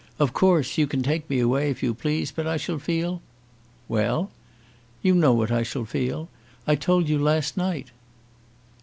[0.17, 3.21] Of course you can take me away, if you please, but I shall feel"
[3.97, 4.31] "Well!"
[5.03, 6.27] "You know what I shall feel.
[6.65, 7.91] I told you last night."